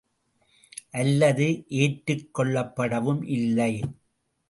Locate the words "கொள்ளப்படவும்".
2.33-3.23